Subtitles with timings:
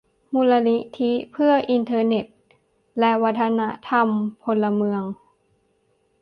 [0.33, 2.25] มูลนิธิเพื่ออินเทอร์เน็ต
[2.99, 4.07] และวัฒนธรรม
[4.43, 5.03] พลเมือง